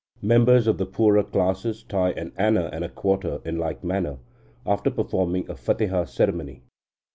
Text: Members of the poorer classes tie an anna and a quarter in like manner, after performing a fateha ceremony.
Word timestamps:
Members 0.23 0.65
of 0.65 0.79
the 0.79 0.87
poorer 0.87 1.21
classes 1.21 1.83
tie 1.83 2.09
an 2.13 2.31
anna 2.35 2.71
and 2.73 2.83
a 2.83 2.89
quarter 2.89 3.39
in 3.45 3.59
like 3.59 3.83
manner, 3.83 4.17
after 4.65 4.89
performing 4.89 5.47
a 5.47 5.53
fateha 5.55 6.05
ceremony. 6.09 6.63